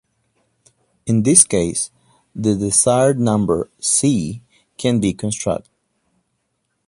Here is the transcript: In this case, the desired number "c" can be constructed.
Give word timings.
In 1.05 1.21
this 1.21 1.43
case, 1.43 1.91
the 2.33 2.55
desired 2.55 3.19
number 3.19 3.69
"c" 3.79 4.41
can 4.75 4.99
be 4.99 5.13
constructed. 5.13 5.69